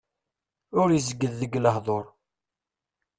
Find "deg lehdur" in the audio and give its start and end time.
1.41-2.05